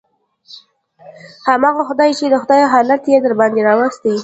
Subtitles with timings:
[1.47, 4.13] همغه خداى چې دغه حالت يې درباندې راوستى.